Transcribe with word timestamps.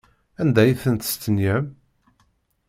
Anda 0.41 0.59
ay 0.63 0.73
ten-testenyam? 0.83 1.65